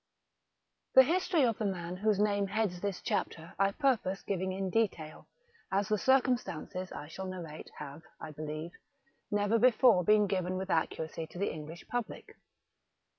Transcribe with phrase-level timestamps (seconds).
[0.95, 5.27] The history of the man whose name heads this chapter I purpose giving in detail,
[5.71, 8.71] as the circumstances I shall narrate have, I believe,
[9.29, 12.33] never before been given with accuracy to the English public.